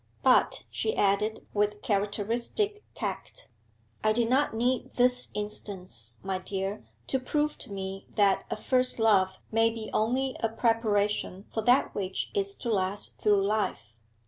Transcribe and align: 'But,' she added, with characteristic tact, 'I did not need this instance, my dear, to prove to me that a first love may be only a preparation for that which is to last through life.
'But,' 0.23 0.63
she 0.71 0.95
added, 0.95 1.45
with 1.53 1.83
characteristic 1.83 2.83
tact, 2.95 3.49
'I 4.03 4.13
did 4.13 4.29
not 4.31 4.55
need 4.55 4.95
this 4.95 5.29
instance, 5.35 6.15
my 6.23 6.39
dear, 6.39 6.83
to 7.05 7.19
prove 7.19 7.55
to 7.59 7.71
me 7.71 8.07
that 8.15 8.43
a 8.49 8.55
first 8.55 8.97
love 8.97 9.37
may 9.51 9.69
be 9.69 9.91
only 9.93 10.35
a 10.41 10.49
preparation 10.49 11.45
for 11.51 11.61
that 11.61 11.93
which 11.93 12.31
is 12.33 12.55
to 12.55 12.71
last 12.73 13.19
through 13.19 13.45
life. 13.45 13.99